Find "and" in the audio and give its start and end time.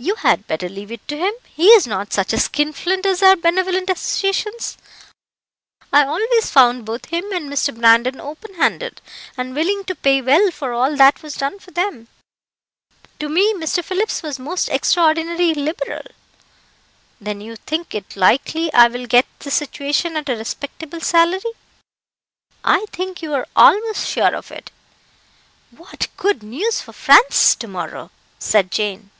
7.32-7.50, 9.36-9.56